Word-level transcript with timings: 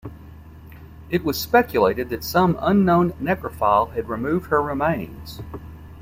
It 1.11 1.23
was 1.23 1.39
speculated 1.39 2.09
that 2.09 2.23
some 2.23 2.57
unknown 2.59 3.11
necrophile 3.21 3.93
had 3.93 4.09
removed 4.09 4.49
her 4.49 4.59
remains. 4.59 5.41